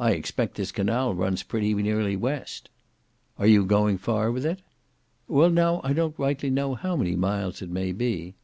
[0.00, 2.70] "I expect this canal runs pretty nearly west."
[3.38, 4.62] "Are you going far with it?"
[5.28, 8.34] "Well, now, I don't rightly know how many miles it may be."